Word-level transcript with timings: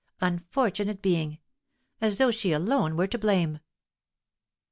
Unfortunate 0.19 0.99
being! 0.99 1.37
as 2.01 2.17
though 2.17 2.31
she 2.31 2.51
alone 2.53 2.97
were 2.97 3.05
to 3.05 3.19
blame." 3.19 3.59